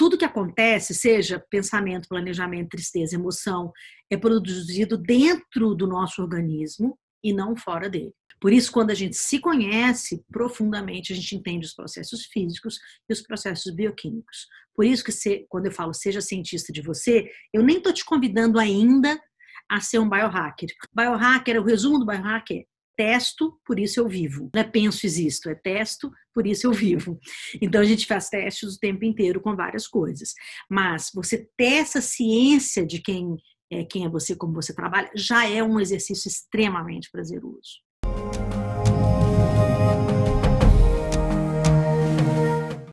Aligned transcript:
tudo 0.00 0.16
que 0.16 0.24
acontece, 0.24 0.94
seja 0.94 1.44
pensamento, 1.50 2.08
planejamento, 2.08 2.70
tristeza, 2.70 3.16
emoção, 3.16 3.70
é 4.08 4.16
produzido 4.16 4.96
dentro 4.96 5.74
do 5.74 5.86
nosso 5.86 6.22
organismo 6.22 6.98
e 7.22 7.34
não 7.34 7.54
fora 7.54 7.86
dele. 7.86 8.14
Por 8.40 8.50
isso, 8.50 8.72
quando 8.72 8.92
a 8.92 8.94
gente 8.94 9.14
se 9.14 9.38
conhece 9.38 10.24
profundamente, 10.32 11.12
a 11.12 11.16
gente 11.16 11.36
entende 11.36 11.66
os 11.66 11.74
processos 11.74 12.24
físicos 12.24 12.78
e 13.10 13.12
os 13.12 13.20
processos 13.20 13.74
bioquímicos. 13.74 14.46
Por 14.74 14.86
isso 14.86 15.04
que 15.04 15.44
quando 15.50 15.66
eu 15.66 15.72
falo 15.72 15.92
seja 15.92 16.22
cientista 16.22 16.72
de 16.72 16.80
você, 16.80 17.30
eu 17.52 17.62
nem 17.62 17.76
estou 17.76 17.92
te 17.92 18.02
convidando 18.02 18.58
ainda 18.58 19.20
a 19.68 19.82
ser 19.82 19.98
um 19.98 20.08
biohacker. 20.08 20.70
Biohacker, 20.94 21.60
o 21.60 21.64
resumo 21.64 21.98
do 21.98 22.06
biohacker 22.06 22.64
testo, 23.00 23.58
por 23.64 23.80
isso 23.80 23.98
eu 23.98 24.06
vivo. 24.06 24.50
Não 24.54 24.60
é 24.60 24.64
penso, 24.64 25.06
existo, 25.06 25.48
é 25.48 25.54
testo, 25.54 26.12
por 26.34 26.46
isso 26.46 26.66
eu 26.66 26.72
vivo. 26.72 27.18
Então 27.62 27.80
a 27.80 27.84
gente 27.84 28.06
faz 28.06 28.28
testes 28.28 28.74
o 28.74 28.78
tempo 28.78 29.06
inteiro 29.06 29.40
com 29.40 29.56
várias 29.56 29.88
coisas. 29.88 30.34
Mas 30.68 31.10
você 31.14 31.48
ter 31.56 31.78
essa 31.78 32.02
ciência 32.02 32.84
de 32.84 33.00
quem 33.00 33.38
é, 33.72 33.84
quem 33.84 34.04
é 34.04 34.08
você, 34.08 34.36
como 34.36 34.52
você 34.52 34.74
trabalha, 34.74 35.10
já 35.14 35.48
é 35.48 35.62
um 35.62 35.80
exercício 35.80 36.28
extremamente 36.28 37.08
prazeroso. 37.10 37.80